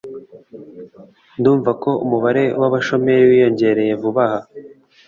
[1.39, 4.47] Ndumva ko umubare w'abashomeri wiyongereye vuba aha